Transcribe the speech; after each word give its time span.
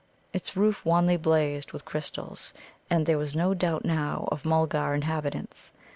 Its 0.33 0.57
roof 0.57 0.83
wanly 0.83 1.15
blazed 1.15 1.73
with 1.73 1.85
crystals. 1.85 2.55
And 2.89 3.05
there 3.05 3.19
was 3.19 3.35
no 3.35 3.53
doubt 3.53 3.85
now 3.85 4.27
of 4.31 4.45
Mulgar 4.45 4.95
inhabitants. 4.95 5.71